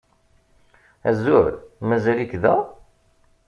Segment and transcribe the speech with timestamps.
[1.09, 1.49] Azul!
[1.87, 2.55] Mazal-ik da?